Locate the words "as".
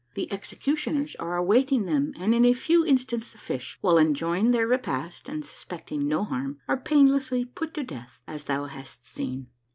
8.25-8.45